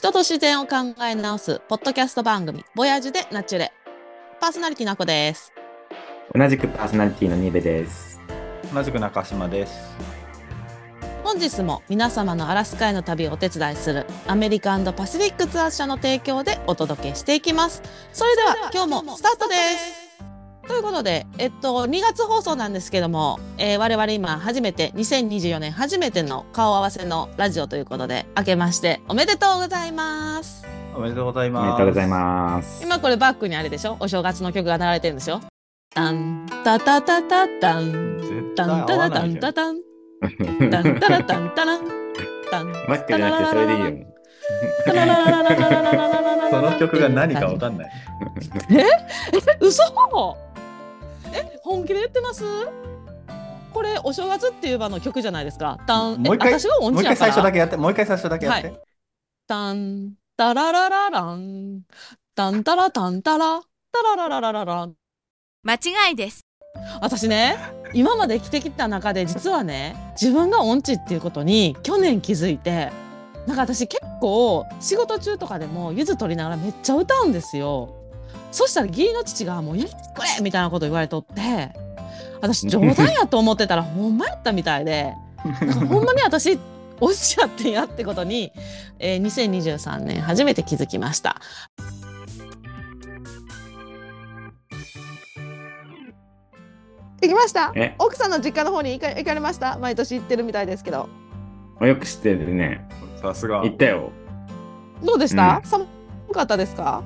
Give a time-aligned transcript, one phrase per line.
[0.00, 3.70] 人と自然を考え直すポッドキャスト番組ボヤージュでナチュレ
[4.40, 5.52] パーソナリティのあこです
[6.34, 8.18] 同じくパーソナリティのニベです。
[8.72, 9.74] 同じく中島です。
[11.22, 17.82] 本日も皆様のアラスカへの旅をお手伝いするアメリカンドパシフィックツアー社の提供でお届けしていきます
[18.14, 19.99] それでは今日もスタートです
[20.70, 30.64] ということで、えっと、2月放送なんですけども、えー、我々今初めて、2024年初めての顔合わせのラジオということで、明けましておめでとうございます。
[30.94, 31.64] おめでとうございます。
[31.64, 32.84] おめでとうございます。
[32.84, 33.96] 今これバックにあれでしょ？
[33.98, 35.30] お正月の曲が流れてるんです
[35.92, 39.80] タンタタタタタンタンタタタンタタン
[40.70, 41.80] タンタタンタラン
[42.48, 44.06] タンックじゃなくてそれでいいよ。
[46.50, 47.90] その曲が何かわかんない。
[48.70, 48.84] え
[49.60, 49.82] 嘘
[51.32, 52.44] え本気で言ってます？
[53.72, 55.78] これお正月っていう場の曲じゃないですか。
[55.86, 56.14] タン。
[56.14, 57.76] えもう一回私が音もう一回痴やから最初だけやって。
[57.76, 58.72] もう一回最初だけやって。
[59.46, 61.82] タンタララララン。
[62.34, 63.60] タンタラタンタラ。
[63.92, 64.94] タララララララン。
[65.62, 66.46] 間違いです。
[67.00, 67.56] 私ね
[67.92, 72.92] 今まで生きてきた中で実はね自分が音痴っていうことに去年気づいて
[73.46, 77.96] なんか私結構仕事中とかでもゆず取りながらめっちゃ歌うんですよ
[78.52, 81.70] そしたら義理の父がもう「やってくれ!」みたいなこと言われとって
[82.42, 85.14] 私冗談やと思ってたらほんまやったみたいで
[85.44, 86.58] なんかほんまに私
[87.00, 88.52] 音痴やってんやってことに、
[88.98, 91.40] えー2023年初めて気づきました
[97.22, 97.72] 行きました？
[97.76, 99.78] え、奥さんの実家の方に行か行かれました？
[99.78, 101.08] 毎年行ってるみたいですけど
[101.80, 102.86] よく知ってるね。
[103.22, 103.62] さすが。
[103.62, 104.10] 言ったよ。
[105.02, 105.86] どうでした、う寒
[106.32, 107.02] かったですか？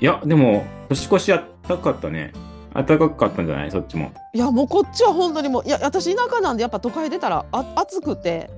[0.00, 2.32] いや、でも、年越しあったかかったね。
[2.74, 3.70] 暖かかったんじゃない？
[3.70, 4.12] そっちも。
[4.34, 8.50] いやもうこっちは本当にもういや私田舎なんでやっぱ都会出たらあ暑くて。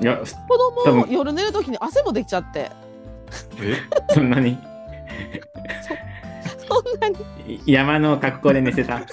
[0.00, 1.12] いや、子多供も分。
[1.12, 2.70] 夜寝る時に汗もできちゃって。
[3.60, 3.74] え？
[4.14, 4.56] そんなに？
[6.68, 7.16] そんなに。
[7.66, 9.00] い山の格好で寝せた？
[9.00, 9.06] 今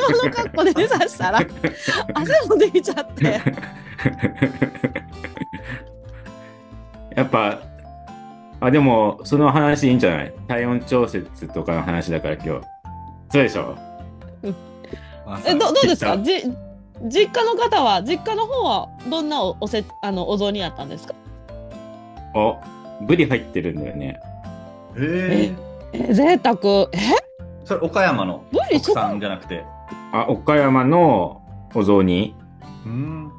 [0.00, 1.40] の格好で寝させたら
[2.14, 3.40] 汗もできちゃって。
[7.16, 7.58] やっぱ、
[8.66, 10.32] あ、でも、その話いいんじゃない？
[10.48, 12.48] 体温調節とかの話だから今日。
[13.30, 13.76] そうでしょ？
[15.46, 16.18] えどどうですか？
[16.18, 16.32] じ
[17.02, 21.14] 実家の方は実家の方はどんなおおせあのお雑煮やったんですか？
[22.34, 22.56] お、
[23.04, 24.20] ブリ入ってるんだよね。
[24.96, 26.88] えー、え贅沢。
[26.92, 26.98] え？
[27.64, 29.64] それ岡山のブリ奥さんじゃなくて？
[30.12, 31.42] あ、岡山の
[31.74, 32.34] お雑煮。
[32.86, 33.32] うん。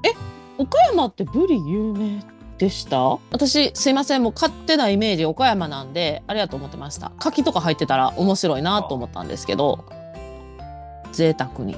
[0.57, 2.19] 岡山ってブリ有名
[2.57, 3.19] でした？
[3.31, 4.23] 私すいません。
[4.23, 7.11] もう勝手なイメージ岡山なんであれやと思ってました。
[7.19, 9.83] 牡蠣とか入ってたら面白いなと思ったんですけど
[11.11, 11.75] 贅沢に。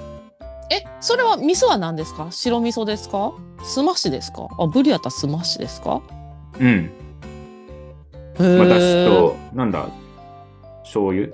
[0.69, 2.27] えそれは味噌は何ですか？
[2.29, 3.33] 白味噌ですか？
[3.63, 4.47] すましですか？
[4.59, 6.01] あブリやったらすましですか？
[6.59, 6.91] うん。
[8.39, 9.87] 私と、なんだ、
[10.83, 11.33] 醤油？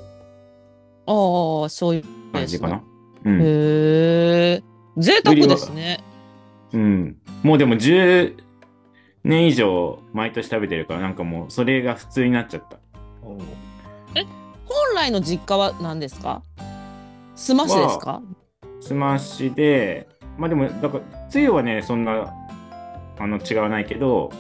[1.06, 2.82] ああ醤油感じかな？
[3.26, 3.42] うん。
[3.42, 4.64] へえ
[4.98, 6.02] 贅沢ですね。
[6.72, 7.18] うん。
[7.42, 8.43] もうでも10
[9.24, 12.78] 年以上毎年食べてるから、なんかもうそれが普通になっちゃった。
[13.24, 13.38] おう
[14.66, 16.42] 本来の実家は何ですか？
[17.36, 18.22] すましですか、
[18.80, 20.08] すましで、
[20.38, 22.34] まあでも、だから、つゆはね、そんな、
[23.20, 24.32] あの、違わないけど、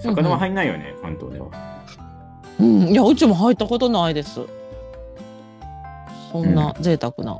[0.00, 1.48] 魚は入んないよね、関東では。
[2.60, 4.40] うん、いや、うちも入ったことないです。
[6.30, 7.38] そんな贅沢な。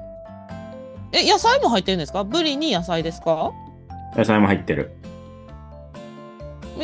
[1.13, 2.25] え、野菜も入ってるんですか？
[2.25, 3.53] ブリに野菜ですか？
[4.17, 4.93] 野菜も入ってる。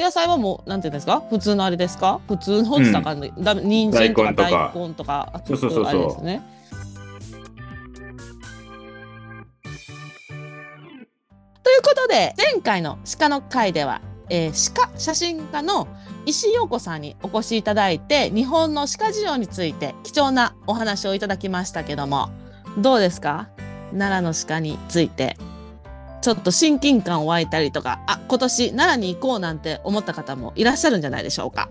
[0.00, 1.22] 野菜はもう、なんていうんですか？
[1.30, 2.20] 普通のあれですか？
[2.28, 5.30] 普通のした感じ、だ人参とか大根とか。
[5.32, 6.02] あそうそうそうそう。
[6.02, 6.42] ですね。
[11.62, 14.00] ということで、前回の鹿の回では、
[14.30, 15.86] えー鹿写真家の
[16.26, 22.30] 石井陽子さんにお越しいただいて、日本の鹿事情について貴重なお話をいただきましたけども、
[22.78, 23.48] どうですか？
[23.92, 25.36] 奈良の鹿について。
[26.20, 31.68] ちょっと親近感湧いたりとか、あ、今年奈良に行こうなんて思った方もいらっしゃるんじゃないでしょうか。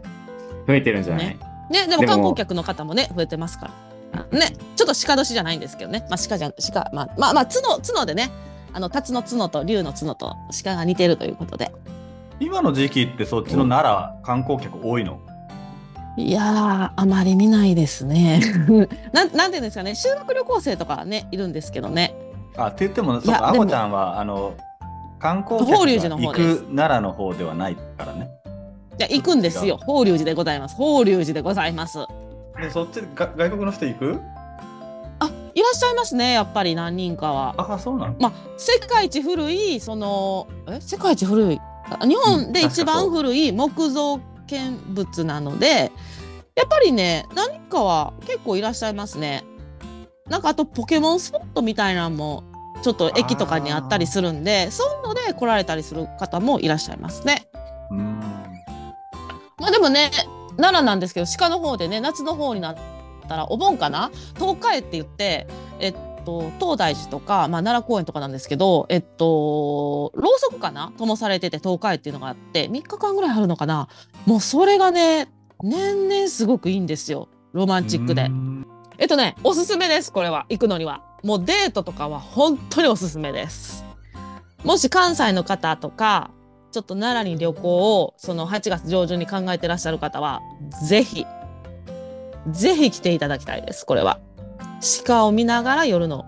[0.67, 1.39] 増えてるんじゃない、ね
[1.69, 3.71] ね、でも観光客の方もね、増えてますか
[4.13, 4.25] ら。
[4.31, 6.05] あね、ちょっと鹿年じゃないんですけどね。
[6.09, 8.31] まあ鹿じゃん、鹿、まあまあまあ角、角でね、
[8.73, 11.71] あの、辰の角と竜の角と鹿が似てるということで。
[12.39, 15.19] 今の時期ってそっちの奈良観光客多いの？
[16.17, 18.41] いやー、あまり見ないですね。
[19.11, 22.15] なん、なんていうんですかね、修学旅行生とかね、いるんですけどね。
[22.57, 24.55] あって言っても、そうか、あこちゃんは、あの、
[25.19, 25.77] 観光客が
[26.17, 28.29] 行く奈良の方ではないからね。
[28.99, 29.77] いや、行くんですよ。
[29.77, 30.75] 法隆寺でございます。
[30.75, 31.99] 法隆寺でございます。
[32.59, 34.19] でそっちが外国の人行く？
[35.19, 37.53] あ、いらっしゃいますね、やっぱり何人かは。
[37.57, 41.61] ああ、そうなのまあ、世界一古い、その、え、世界一古い？
[42.05, 45.91] 日本で一番古い木造建物なので、
[46.55, 49.43] やっぱりね、何かは結構いらっしゃいますね。
[50.27, 52.43] なんかあとポケモンスポットみたいなのも、
[52.83, 57.47] ちょっと駅とかにあったりするんで、そういうので来られたりする方もいらっしゃいますね。
[57.91, 58.19] うん。
[59.59, 60.11] まあでもね、
[60.57, 62.77] 奈良なんですけど、鹿の方でね、夏の方になっ
[63.27, 64.11] たら、お盆かな？
[64.35, 65.47] 東海って言って、
[65.79, 65.95] えっ
[66.25, 70.93] と、東大寺とか、まあ、奈良公園とかなんですけど、えっと、ろうそくかな？
[70.97, 73.87] 灯されてて東海っていうのがあって、3日間ぐらいあるのかな？
[74.25, 75.29] もうそれがね、
[75.63, 77.29] 年々すごくいいんですよ。
[77.53, 78.29] ロマンチックでう。
[78.29, 78.67] ん
[78.99, 80.45] えっとね、おすすめです、これは。
[80.49, 81.03] 行くのには。
[81.23, 83.83] もうデートとかは本当におすすめです。
[84.63, 86.31] もし関西の方とか、
[86.71, 90.41] ちょっと奈良に旅行をその8月上旬に考えてらっしゃる方は、
[90.87, 91.25] ぜひ、
[92.51, 94.19] ぜひ来ていただきたいです、これは。
[95.05, 96.25] 鹿を見ながら夜の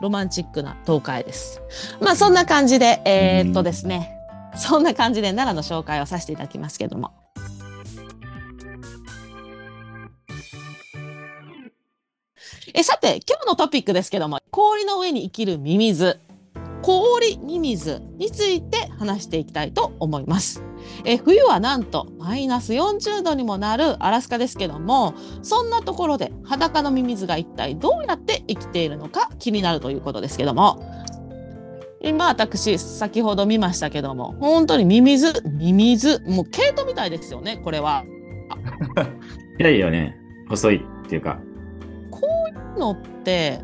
[0.00, 1.62] ロマンチックな東海です。
[2.00, 4.16] まあそんな感じで、えーっとですね、
[4.56, 7.12] そんな感じで奈良の紹介をさせていただきますけども。
[12.74, 16.18] えさて今日のトピックですけども氷の上に生きるミミズ。
[16.82, 20.64] 氷ミミズについて話していきたいと思います。
[21.04, 30.82] え冬はなんとマイナス40度にもなるアラスカですけどもそんなところで裸のミミズが一体どうやって生きているのか気になるということですけども。
[32.04, 38.02] 今私先ほど見ましたけども本当にミミズミミズもう毛糸みたいですよねこれは。
[39.60, 40.16] いやいやね、
[40.48, 41.38] 細いっていうか、
[42.12, 43.58] こういうのって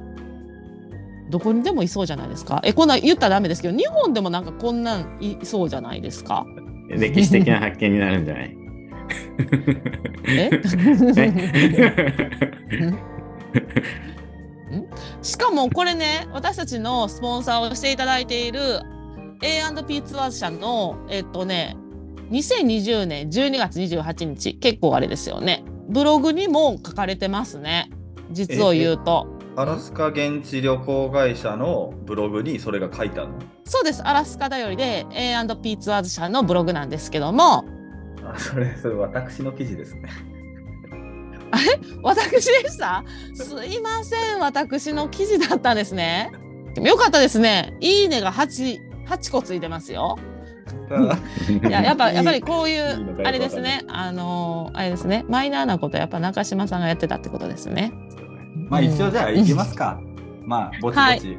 [1.31, 2.61] どこにでもいそうじゃないですか。
[2.65, 6.45] えこんなん言ったらダメですけど日本でもなんかこんなんいそうじゃないですか。
[6.91, 8.57] 歴史的な発見になるんじゃない？
[10.27, 10.51] え？
[11.17, 11.33] え？
[15.23, 18.61] しかもこれね私たちのスポンサーをしていただいている
[19.43, 21.77] A&P ツアーズ社のえっとね
[22.31, 25.65] 2020年12月28日結構あれですよね。
[25.89, 27.89] ブログにも書かれてますね
[28.31, 29.27] 実を言うと。
[29.57, 33.39] アラスカ現地旅行会社のブログにそれが書いてあるの？
[33.65, 34.03] そうです。
[34.07, 37.65] アラスカだよりで A&P ツアーズ社のブログなんですけども。
[38.25, 40.09] あそれ、それ私の記事ですね。
[42.03, 42.41] 私で
[42.71, 43.03] した？
[43.35, 46.31] すいません私の記事だったんですね。
[46.75, 47.77] でもよかったですね。
[47.81, 50.17] いいねが 8, 8個ついてますよ。
[51.51, 53.83] い ややっぱやっぱりこういうあれですね。
[53.89, 55.25] あのあれですね。
[55.29, 57.93] マイナーなことやっぱ中島さんがやってたってことですね
[58.69, 60.01] まあ一応じゃあ行きますか。
[60.45, 61.39] まあぼちぼち。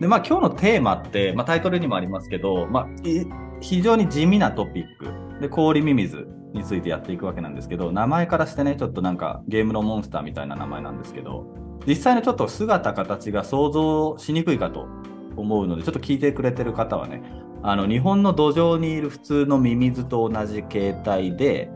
[0.00, 3.24] でまあ今日のテーマって、まあ、タイトルにもありますけど、まあ、い
[3.60, 11.46] 非常に地味なトピックで氷ミミズについてやっていくわけなんですけど名前からしてねちょっとなんかゲームのモンスターみたいな名前なんですけど
[11.86, 14.88] 実際のちょっと姿形が想像しにくいかと
[15.36, 17.22] 思うのでちょっと聞いてくれてる方はね
[17.62, 21.70] あの日本の土壌にいる普通のミミズと同じ形態で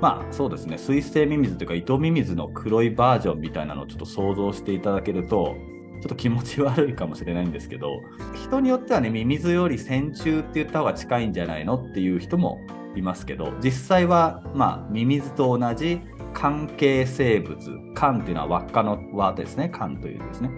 [0.00, 0.78] まあそうですね。
[0.78, 5.56] 水性ミミズというか糸ミミズの黒いバージョンみたいなのをちょっと想像していただけると
[6.00, 8.00] ちょっと気持ち悪いかもしれないんですけど
[8.34, 12.60] 人によってはねミミズより線虫って言った方が近いんじゃないのっていう人も
[12.94, 16.00] いますけど実際はまあミミズと同じ
[16.34, 17.58] 関係生物
[17.94, 19.70] 関っていうのは輪っかの輪ですね。
[19.70, 20.50] 関というですね。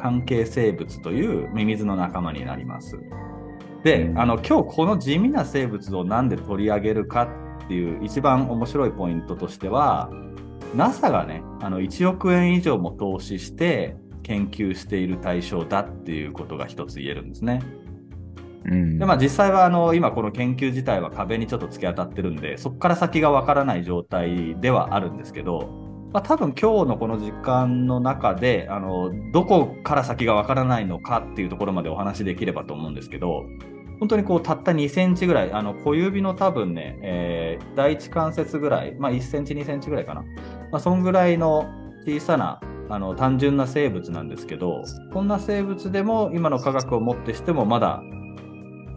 [0.00, 2.98] 関係生物というミミズの仲間になります。
[3.84, 7.28] であの今日この地味な生物をなんで取り上げるか
[7.68, 10.08] っていう一番面白いポイントとしては
[10.74, 17.60] NASA がねあの1億円以上も投資して研究している対象だっていうことが一つ言えるんですね。
[18.64, 25.68] うんでまあ実際はあの今この研究自体は壁にちょっと突き当たってるんでそこから先がわからない状態ではあるんですけど、
[26.12, 33.44] まあ、多分今日のこの時間の中であのどこから先がわからないのかっていうところまでお話しできればと思うんですけど
[33.98, 37.38] 本当にこうたった2センチぐらいあの小指の多分ね、えー
[37.74, 40.22] 第一関節ぐらい、まあ、1センチ2センチぐらいかな、
[40.72, 41.66] まあ、そんぐらいの
[42.04, 48.02] 小さなあの単純な生物なんですけどこんな生物でも今の科学をもってしてもまだ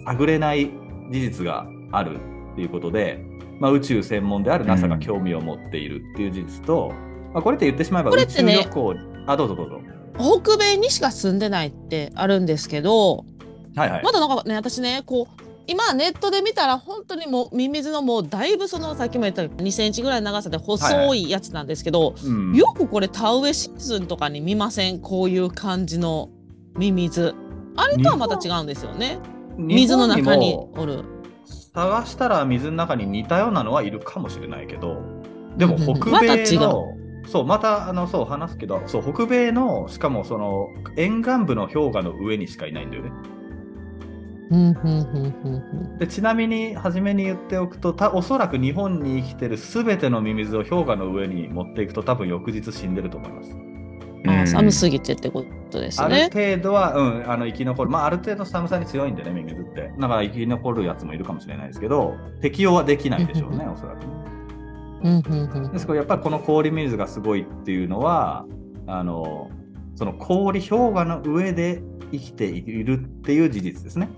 [0.06, 0.72] 探れない
[1.12, 2.16] 事実がある
[2.54, 3.20] っていうことで、
[3.60, 6.92] まあ、宇宙専門である NASA が興味を持っているっていう事実と、
[7.34, 8.96] まあ、これって言ってしまえば宇宙旅行、
[9.28, 9.82] あどうぞどうぞ。
[10.18, 13.26] 北米にしか住んでないってあるんですけど
[13.76, 22.54] はいはい、まだなんかね私ねこう今ネットで見たら本当にもうミミズのもうだいぶそのさっきも言った2センチぐらいの長さで細いやつなんですけど、うん。
[22.56, 25.00] よくこれ田植えシーズンとかに見ません？
[25.00, 26.30] こういう感じの
[26.76, 27.36] ミミズ。
[27.78, 29.20] あれとはまた違うんですよね。
[29.58, 31.04] 水の中におる。
[31.04, 31.04] も
[31.74, 35.02] 探したら水の中に似たようなのはいるかもしれないけど
[35.58, 36.46] でもうんうん北また違う。
[36.48, 36.98] 米の、
[37.28, 43.10] そうまたあのそう話すけどそう北米のしかもその沿岸部の氷河の上にしかいないんだよね。
[43.10, 43.41] うんうんうん
[45.98, 53.52] でちなみに初めに言っておくとたおそらく日本に生きてる全てのミミズを氷河の上に持っていくと多分翌日死んでると思います。
[53.52, 53.72] うん
[54.28, 56.30] あ寒すぎてってことですあるね。
[56.32, 59.92] 程度は、うん、あの生き残る、まあ、ある程度寒さに強いんでね、ミミズって。
[60.00, 64.08] だから生き残るやつもいるかもしれないですけど、適応はできないでしょうね、おそらくね。
[65.04, 68.46] うんうんうんですから、やっぱりこの氷水がすごいっていうのは、
[68.86, 69.50] あの
[69.96, 71.82] その氷氷河の上で
[72.12, 74.10] 生きているっていう事実ですね。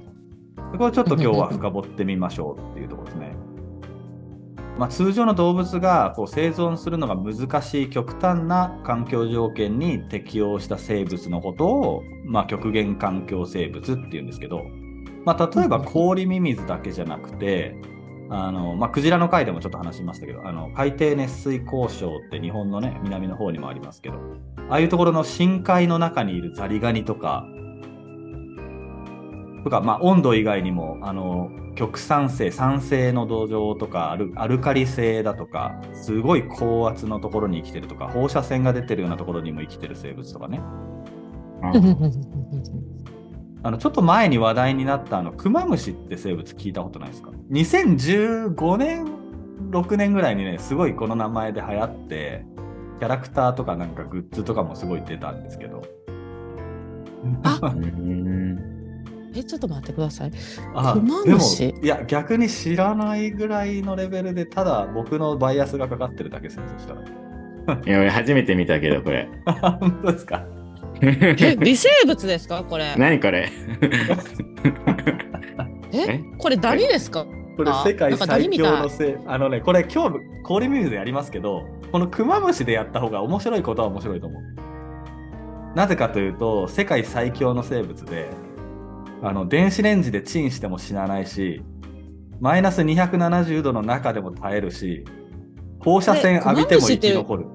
[0.73, 3.35] これをちょっと今日は深掘ってみましょうっていうところですね。
[4.79, 14.63] まあ、通常の動物がこう生存するのが難しい極端な環境条件に適応した生物のことを、まあ、極限環境生物っていうんですけど、
[15.25, 17.75] まあ、例えば氷ミミズだけじゃなくて、
[18.31, 24.15] あのまあ、クジラの回でもちょっと話しましたけど、あの海底熱水鉱床って日本のね、南の方にもありますけど、
[24.69, 27.45] ああいうところの深海の中にいるザリガニとか、
[29.63, 40.61] とか、まあ、温度以外にも、あの、極酸性、酸性の土壌とかアル、アルカリ性だとか、すごい高圧のところに生きてるとか、放射線が出てるようなところにも生きてる生物とかね。
[43.63, 49.05] あの、ちょっと前に話題になった、あの、クマムシって生物聞いたことないですか ?2015 年、
[49.71, 52.45] 6年ぐらいにね、すごいこの名前で流行って、
[52.99, 55.81] キャラクターとかなんかグッズとかもすごい出たんですけど。
[59.35, 60.31] えちょっと待ってください。
[60.75, 67.01] あクマでもムシいや逆に知らないぐらいのレベルでただ僕のバイアスがかかってるだけですねそしたら。
[67.85, 69.29] いや、俺初めて見たけど、これ。
[69.79, 70.45] 本当ですか？
[71.01, 72.63] え微生物ですか？
[72.63, 72.93] これ。
[72.97, 73.49] 何これ？
[75.93, 76.19] ええ？
[76.37, 77.25] これダニですか？
[77.55, 84.43] これあ世界最強のせあのねこれ今日氷ミミズでやりますけどこのクマムシでやった方が面白いことは面白いと思う。
[85.75, 88.27] なぜかというと世界最強の生物で
[89.25, 91.63] あの電子レンジでチンしても死なないし
[92.41, 95.05] マイナス270度の中でも耐えるし
[95.79, 97.45] 放射線浴びても生き残る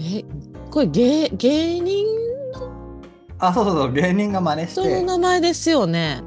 [0.00, 0.24] え
[0.70, 2.06] これ芸芸人
[3.38, 6.22] あそうそうそう芸人が真似し人のて名前ですよね。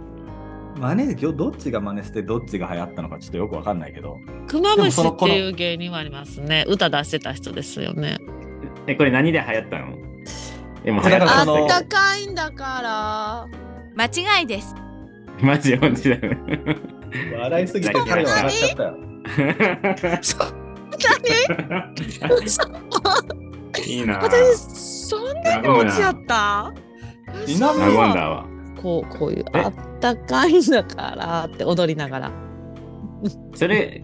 [0.80, 6.66] 真似でどっちが真似してどっちが流行ったのかちょっとよくわかんないけどクマムシっていう芸人はありますね。
[6.68, 8.18] 歌出してた人ですよね。
[8.88, 9.96] え、これ何で流行ったの？
[10.84, 13.48] でもこれ流行ったあだからそのったかいんだから。
[13.96, 14.74] 間違いです。
[15.44, 16.38] マジマジだよ。
[17.40, 18.98] 笑いすぎて彼は笑っちゃったよ
[20.22, 20.38] そ
[23.86, 24.24] いいなぁ。
[24.24, 26.74] 私そんなに落ちちゃった？
[27.46, 28.82] ちなみに。
[28.82, 32.32] こうこういうえあったかいんだからって踊りながら。
[33.56, 34.04] それ、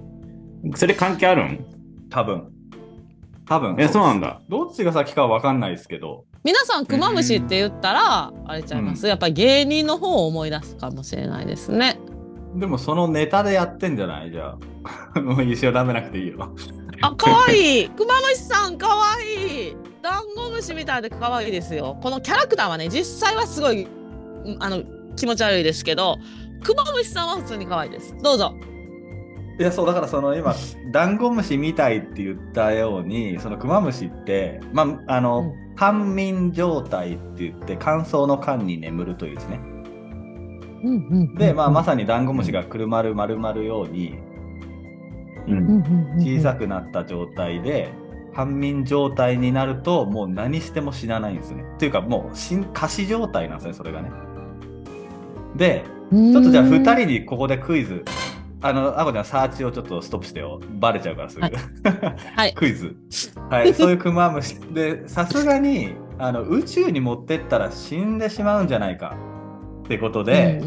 [0.75, 1.65] それ関係あるん？
[2.09, 2.51] 多分
[3.45, 4.41] 多分え、そうなんだ。
[4.47, 9.07] どっちが先かはわかんないですけど皆さんクマムシって言ったらあれちゃいます？
[9.07, 11.99] やっぱり芸人の方を思い出すかもしれないですね。
[12.55, 14.31] でもそのネタでやってんじゃない？
[14.31, 14.55] じゃ
[15.15, 16.49] あもう 一生舐めなくていいよ
[17.01, 21.97] あ、可愛いクマムシさん可愛いダンゴムシみたいで可愛いですよ。
[22.01, 24.81] このキャラクターはね、実際はすごい、うんあの、
[25.15, 26.17] 気持ち悪いですけど、
[26.63, 28.15] クマムシさんは普通に可愛いです。
[28.23, 28.53] どうぞ。
[29.59, 30.55] いやそうだからその今
[30.91, 39.59] ダンゴムシみたいって言ったようにそのクマムシってまああの、う乾眠状態って言って乾燥の間に眠るというですね
[40.83, 44.17] うんうんで、まあ、まさにダンゴムシがくるまる丸まるように
[45.47, 45.83] うん。
[46.17, 47.91] 小さくなった状態で
[48.33, 51.63] 半眠状態になるともう何しても死なないんですね。
[51.79, 54.11] というかもう死ん仮死状態なんですねそれがね。
[55.55, 58.05] でちちょっとじゃあ2人人にここでクイズ。
[58.61, 60.59] あの、あこちゃんサーチをちょっとストップしてよ。
[60.79, 61.41] バレちゃうからすぐ。
[61.41, 61.53] はい
[62.35, 62.95] はいクイズ。
[63.49, 64.59] はい、 そういうクマムシ。
[64.73, 69.15] で、さすがにあの宇宙に持ってったら死んでしまうんじゃないか
[69.85, 70.61] ってことで、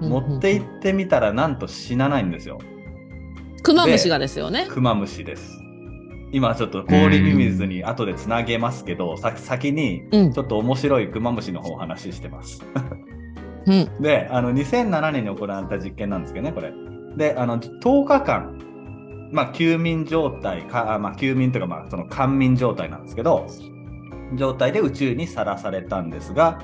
[0.00, 2.58] 持って行ってみたらなんと死なないんですよ。
[3.62, 4.66] クマムシがですよね。
[4.68, 5.60] クマムシです。
[6.32, 12.62] 今ちょっと氷ミミズに後でつなげますけど、さ先にうんちょっと面白いクマムシの方をお話ししてます。
[13.66, 16.72] うん で、あの2007年に行われた実験なんですけどね、これ。
[17.16, 18.58] で、あの10日間、
[19.32, 23.46] まあ休眠状態か、あまあ休眠というかまあその寒眠状態なんですけど、
[24.36, 26.60] 状態で宇宙にさらされたんですが、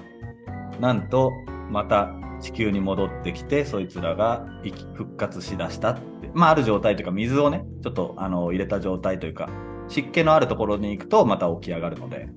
[0.80, 1.33] なんと
[1.71, 9.49] また地球に戻ってきて、そいつらが生き復活しだしたって、まあある状態というか水をね、ちょっとあの入れた状態というか、
[9.88, 12.28] 湿気のあるところに行くとまた起き上がるので、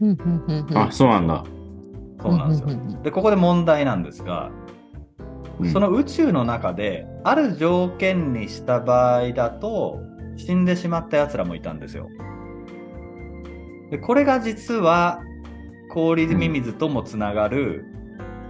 [0.00, 1.44] うんうんうんうんあ、そうなんだ。
[2.20, 2.68] そうなんですよ。
[2.68, 4.50] うんうんうんで、ここで問題なんですが、
[5.62, 10.00] うんその宇宙の中で、ある条件にした場合だと、
[10.36, 12.08] 死んでしまった奴らもいたんですよ。
[13.90, 15.20] でこれが実は、
[15.90, 17.84] 氷ミミズともつながる、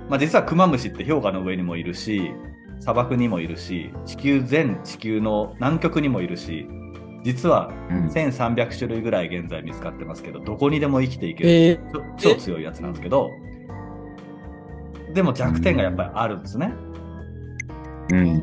[0.09, 2.33] まあ、実はクマムシって氷河の上にもいるし、
[2.81, 6.67] 砂漠にもいるし、地球全地球の南極にもいるし、
[7.25, 13.31] 実はうん1300種類ぐらい現在見つかってますけど、どこにでも生きていける、えちょ超強いやつなんですけど、
[15.15, 16.73] でも弱点がやっぱりあるんですね。
[16.75, 17.02] うん。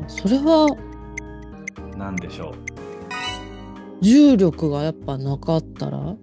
[0.08, 0.76] それは
[1.96, 2.54] なんでしょう？
[4.00, 6.16] 重力がやっぱなかったら？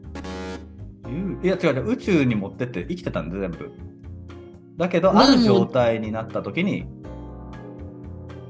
[1.44, 3.72] いや違う違う宇宙に持ってって生きてたんで全部
[4.75, 6.86] だけどうんある状態になった時に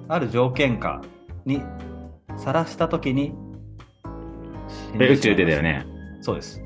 [0.08, 1.02] ある条件下
[1.46, 1.62] に
[2.38, 3.36] さらした時に
[4.98, 5.86] 宇宙でだよね。
[6.22, 6.62] そうです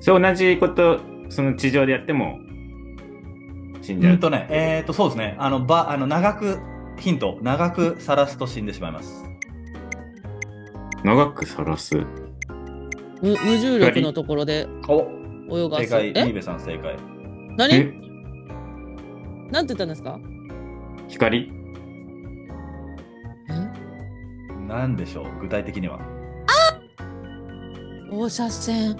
[0.00, 2.38] そう同じこと、その地上でやっても
[3.80, 4.14] 死んじゃう。
[4.14, 6.58] うんとねえっ、とそうですねあのばあの長く
[6.98, 9.24] ヒント長くさらすと死んでしまいます。
[11.04, 11.96] 長くさらす？
[13.20, 15.02] 無無重力のところでお
[15.58, 15.84] 泳がす。
[15.84, 16.96] 正解リーえベさん正解。
[17.56, 17.74] 何？
[17.74, 17.92] え？
[19.50, 20.18] なんて言ったんですか？
[21.08, 21.50] 光？
[23.48, 23.52] え？
[24.68, 25.98] なんでしょう具体的には。
[28.10, 28.96] 放射線。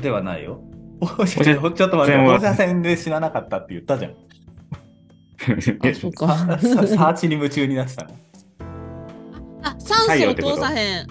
[0.00, 0.60] ではないよ。
[1.00, 4.14] おちょちょっと待って放射線で死ななかったって言ったじゃん
[5.80, 6.28] あそうか。
[6.36, 8.10] サーチに夢中になってたの？
[9.62, 11.06] あ酸素を通さへん。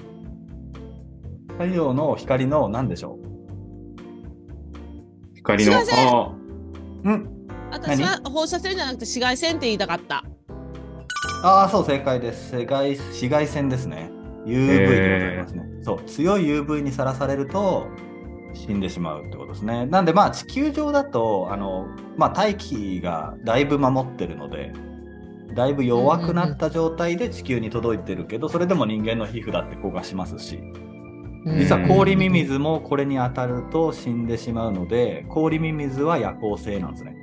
[1.50, 3.18] 太陽の光の何でしょ
[5.36, 5.72] 光の。
[5.72, 6.16] 紫外線。
[6.16, 7.30] あううん。
[7.72, 10.24] 私は放射線じゃなくて紫外線って言いたかった。
[11.44, 12.56] ああ、そう、正解です。
[12.56, 14.10] 紫外紫外線ですね。
[14.46, 15.64] UV でございますね。
[15.82, 17.88] そう、強い UV にさらされると
[18.56, 19.86] 死んでしまうってことですね。
[19.86, 24.74] なんで、まあ、地球上だと、あの、まあ、大気がだいぶ守ってるので、
[25.54, 30.60] だいぶ弱くなった状態で地球に届いてるけど、それでも人間の皮膚だって焦がしますし、
[31.46, 37.16] 実は氷ミミズもこれに当たると死んでしまうので、氷ミミズは夜行性なんですね。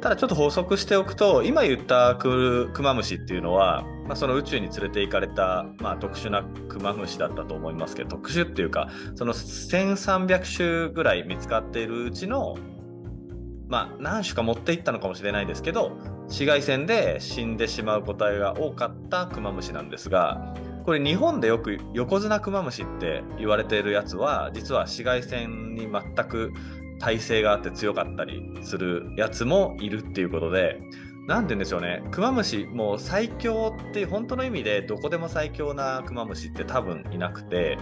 [0.00, 12.56] ただちょっと補足しておくと今言ったククマムシっていうのは、まあ、その宇宙に連れて行かれた、まあ、特殊なクマムシだったと思いますけど特殊っていうかその1300種ぐらい見つかっているうちの
[13.68, 15.90] まあ何種か持っていったのかもしれないですけど
[16.26, 26.52] 紫外線で死んでしまう個体が多かったクマムシなんですがこれ日本でよく横綱クマムシって言われているやつは実は紫外線に全く
[27.00, 30.80] 耐性があって強かったりするやつもいるっていうことで
[31.26, 37.78] 何て言うんでしょうねクマムシもう最強って本当の意味でどこでも最強なクマムシって多分いなくて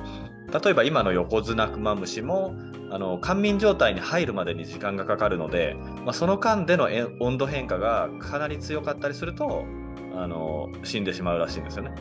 [0.63, 2.55] 例えば今の横綱クマムシも
[2.91, 9.65] あの寒眠状態に入るまでに時間がかかるので、まあ、その間でのえ温度変化がかなり強かったりすると
[10.15, 11.93] あの死んでしまうらしいんですよね。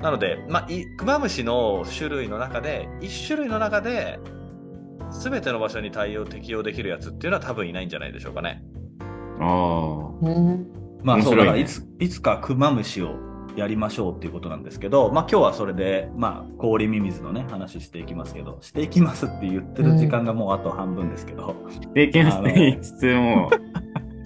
[0.00, 4.20] なので、まあ、いクマムシの種類の中で1種類の中で
[5.22, 8.62] 全ての場所に対応適用できるやつっていうのは多分いないんじゃないでしょうかね。
[9.40, 9.44] あ。
[9.44, 13.14] あうんまあ、そうだからいついつかクマムシを
[13.54, 21.94] やりましょうっていうことなんですけど、まあ今日はそれで、まあ氷ミミズのね、話していきますけど、していきますって言ってる時間がもうあと半分ですけど、あ。
[21.94, 23.50] できますって言いつつも、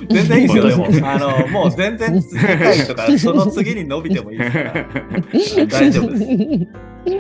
[0.09, 0.87] 全然いいですよ、でも。
[1.07, 6.25] あの、もう全然次回とか、その次に伸びてもいいですから、大丈夫です。
[6.25, 6.69] い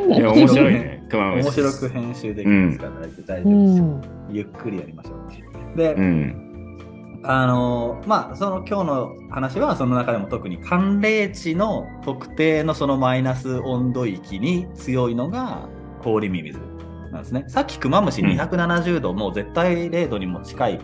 [0.09, 1.07] や、面白いね。
[1.11, 1.49] クマムシ。
[1.49, 2.92] 面白く編集できますから、
[3.27, 3.85] 大う丈夫ですよ。
[3.85, 5.11] んゆっくりやりましょ
[5.75, 5.77] う。
[5.77, 6.50] で、うん。
[7.22, 15.68] あのまあその今日の話はその中でも特に寒冷地の特定のそのマイナス温度域に強いのが
[16.02, 16.61] 氷ミミズ
[17.12, 17.44] なんですね。
[17.48, 20.80] さっきクマムシうん270度、もう絶対0度にも近い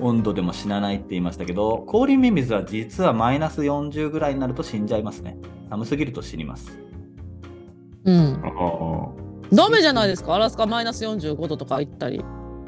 [0.00, 5.36] 温度でも死なないって言いましたけど氷ミミズは実はマイナス40ぐらいになると死んじゃいますね。
[5.68, 6.78] 寒すぎると死にます。
[8.04, 9.54] うんああ。
[9.54, 12.24] ダメじゃないですかアラスカマイナス45度とか行ったり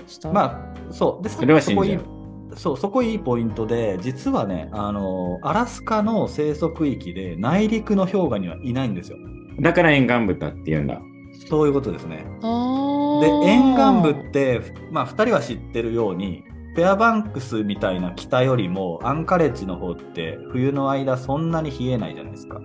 [0.06, 2.15] したらまあそうでそれは死んじゃう。
[2.56, 9.18] そう、そこいいポイントで、実はね、あの、アラスカの生息域で内陸の氷河にはいないんですよ。
[9.60, 11.00] だから沿岸豚って言うんだ。
[11.48, 12.26] そういうことですね。
[12.40, 22.60] で、沿岸部って、まあ、2人は知ってるように、フェアバンクスみたいな北よりも、アンカレッジの方って、冬の間そんなに冷えないじゃないですか。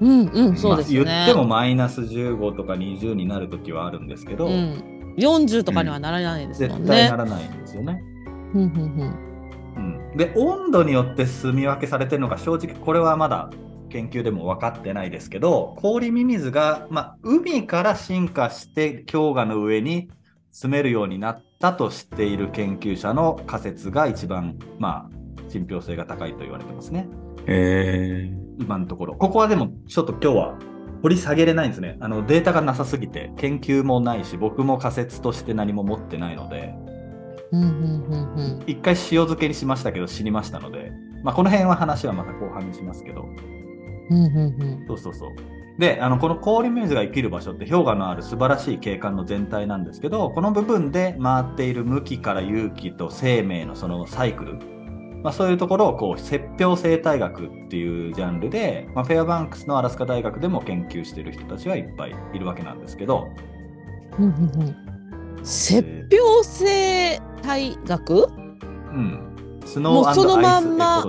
[0.00, 8.02] うんうんそうですよね、まあ言ってもマイナス15とか20になるときはあるんですけど、うん、40とかにはならないですもん絶対ねならないんですよね。
[8.54, 9.32] うんうん
[9.76, 13.50] うん、で温度によって住み分けされてるのか正直これはまだ
[13.88, 20.10] 研究でも分かってないですけど氷ミミズが、まあ、海から進化して氷河の上に
[20.50, 27.08] 住めるようになったとしている研究者の仮説が一番、まあ、信憑性が高いと言われてますね。
[27.46, 28.30] へえ。
[28.58, 29.14] 今のところ。
[29.14, 30.58] ここはでもちょっと今日は
[31.02, 31.96] 掘り下げれないんですね。
[32.00, 36.74] あのデータがなさすぎて研究もないし僕も仮説として何も持ってないので
[38.66, 43.26] 一回塩漬けにしましたけど死にましたので、まあ、この辺は話はまた後半にしますけど、
[44.10, 44.84] うんうんうん。
[44.86, 45.30] そうそうそう。
[45.78, 54.58] で、あの、この氷水が生きる場所って氷河のある素晴らしい景観の全体なんですけど、この部分で回っている向きから勇気と生命のそのサイクル、
[55.22, 63.28] まあ、そういうところをこう、雪氷生態学っていうジャンルで、まあ、フェアバンクスのアラスカ大学でも研究している人たちはいっぱいいるわけなんですけど、
[64.18, 64.91] うんうんうん
[65.42, 68.28] 雪氷生態学？
[68.30, 69.60] うん。
[69.64, 71.04] スノもうそのまんま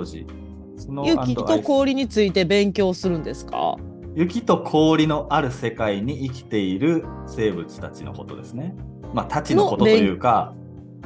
[1.05, 3.77] 雪と氷について勉強するんですか？
[4.15, 8.75] 雪と氷のある世界に生きている生物たちのことですね。
[9.13, 10.53] まあ、たちのことというか、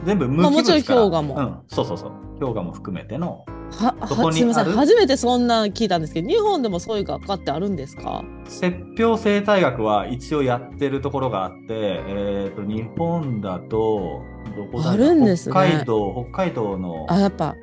[0.05, 2.11] 全部無機物から、まあもちろん氷河もうん、そうそうそう。
[2.39, 3.45] 氷河も含めての。
[3.71, 4.65] ははすみません。
[4.73, 8.23] 初めてそんな聞いたんですけど日本でもそういう学科ってあるんですか？
[8.61, 14.21] 雪氷生態学は一応やってるところがあって、えっ、と、日本だと、
[14.55, 15.53] どこだあるんですね。
[15.53, 17.55] 北海道、北海道のあやっぱ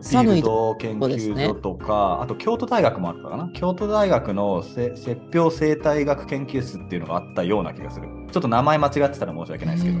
[0.00, 3.50] 寒いと研究所とか、あと京都大学もあったかな？
[3.52, 8.06] 京都大学のせ雪氷生態学研究室っていうのがあったような気がする。
[8.30, 9.98] ちょっと名前間違ってたら申し訳ないですけど。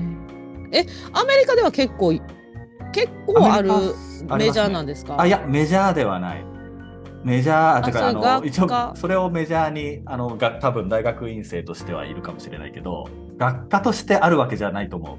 [0.72, 2.14] えアメリカでは結構
[2.92, 3.70] 結構ある
[4.28, 5.20] アメジャーなんですか？
[5.20, 6.44] あ、いや、メジャーではない。
[7.22, 13.04] メジャー、だから、あの、一応科、それをメジャーに、あの、が多分大学院生としてはいるかもしれないけど、
[13.36, 15.18] 学科としてあるわけじゃないと思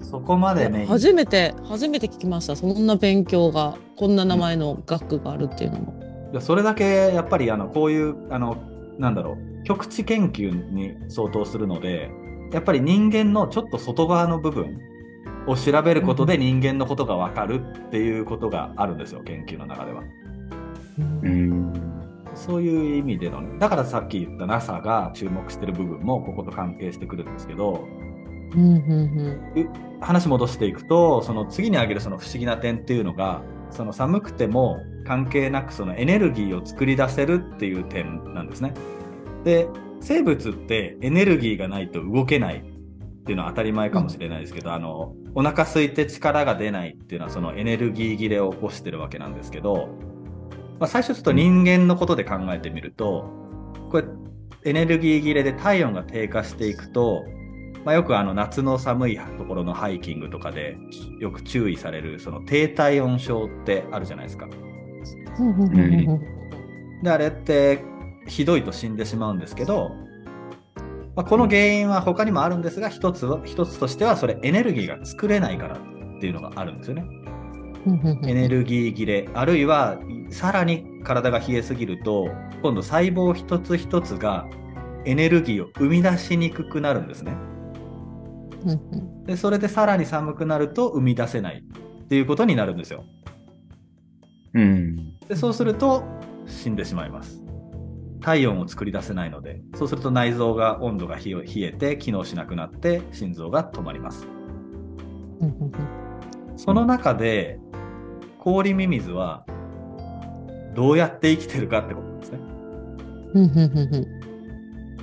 [0.00, 0.04] う。
[0.04, 0.86] そこまでメイン。
[0.86, 6.00] 初めて初めて聞きましたそんな勉強がこんな名前の学部があるっていうのも、
[6.32, 8.56] いやそれだけ、やっぱり、あの、こういう、あの、
[8.98, 12.10] なんだろう、極地研究に相当するので、
[12.52, 14.78] やっぱり人間のちょっと外側の部分
[15.46, 20.02] を調べることで人間のことがわかるっていうことがあるんですよ、研究の中では。
[20.98, 21.72] うん。
[22.34, 27.86] そういう意味でのね、だからさっき言った NASA が注目してる部分もここと関係してくるんですけど、
[28.54, 38.74] うんうんう話戻していくと、その次に挙げるその不思議な点っていうのが、その寒くても関係なくそのエネルギーを作り出せるっていう点なんですね。
[39.44, 39.68] で、
[40.00, 42.62] 生物ってエネルギーがないと動けない
[43.26, 49.88] っていうのは当たり前かもしれないですけど、あの、お腹空いて力が出ないっていうのはそのエネルギー切れを起こしてるわけなんですけど、
[50.78, 53.28] まあ、最初ちょっと人間のことで考えてみると、
[53.90, 54.04] これ
[54.64, 57.24] エネルギー切れで体温が低下していくと、
[57.84, 60.76] まあ、よくあの夏の寒いところのハイキングとかで
[61.18, 64.48] よく注意されるその低体温症ってあるじゃないですか。
[65.40, 66.20] うん
[67.02, 67.82] で、あれって
[68.28, 69.90] ひどいと死んでしまうんですけど、
[71.16, 77.06] まあ、この原因は他にもあるんですが、一つは、一つとしてはそれエネルギーが作れないからっていうのがあるんですよね。
[78.26, 79.98] エネルギー切れ、あるいは
[80.28, 82.28] さらに体が冷えすぎると、
[82.62, 84.46] 今度細胞一つ一つが
[85.06, 87.36] エネルギーを生み出しにくくなるんですね。
[88.64, 91.64] うんうんで、それでさらに寒くなると生み出せない
[92.04, 93.04] っていうことになるんですよ。
[94.54, 95.18] うん。
[95.28, 96.04] で、そうすると
[96.46, 97.45] 死んでしまいます。
[98.26, 104.26] 体温を作り出せないので、そうすると内臓が温度が冷えて機能しなくなって心臓が止まります。
[106.56, 107.60] その中で
[108.40, 109.46] 氷ミミズは
[110.74, 112.38] どうやって生きてるかってことなんですね。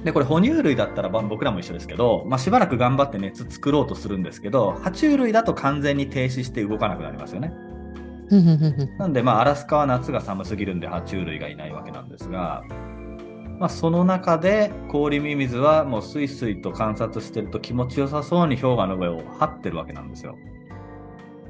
[0.03, 7.53] で、これ哺乳類だったらまあ僕らも一緒ですけど、まあ、しばらく頑張って熱作ろうとするんですけど、爬虫類だと完全に停止して動かなくなりますよね。
[8.97, 12.63] なんで、まあ、アラスカは夏が寒すぎるんで、爬虫類がいないわけなんですが、
[13.59, 20.35] まあ、その中で氷ミミズはもうスイスイと観察してると気持ちよさそうに氷河の上を張ってるわけなんですよ。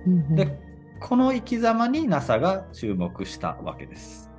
[0.05, 0.59] うんうんで、
[0.99, 4.29] この生き様に NASA が注目したわけです。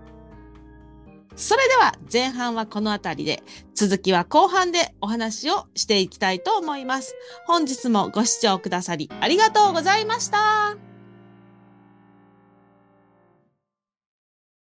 [1.36, 3.42] それでは前半はこの辺りで
[3.74, 7.16] 続きは後半でお話をしていきたいと思います。
[7.46, 10.83] 本日もご視聴くださりありがとうございました。